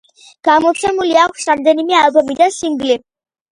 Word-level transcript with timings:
გამოცემული 0.47 1.19
აქვს 1.25 1.47
რამდენიმე 1.53 2.01
ალბომი 2.01 2.41
და 2.43 2.51
სინგლი. 2.59 3.01